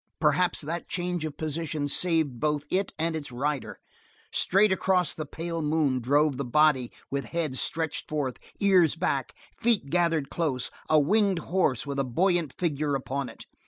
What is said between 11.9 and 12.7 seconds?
a buoyant